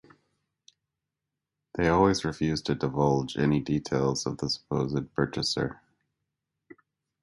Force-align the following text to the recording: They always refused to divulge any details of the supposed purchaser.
They 1.75 1.87
always 1.87 2.25
refused 2.25 2.65
to 2.65 2.73
divulge 2.73 3.37
any 3.37 3.59
details 3.59 4.25
of 4.25 4.39
the 4.39 4.49
supposed 4.49 5.13
purchaser. 5.13 5.79